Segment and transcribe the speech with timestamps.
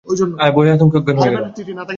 [0.39, 1.33] আয়া ভয়ে-আতঙ্কে অজ্ঞান হয়ে
[1.33, 1.45] গেল।